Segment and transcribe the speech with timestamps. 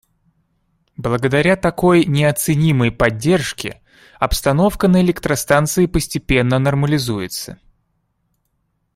[0.97, 3.83] Благодаря такой неоценимой поддержке
[4.19, 7.59] обстановка на электростанции постепенно нормализуется.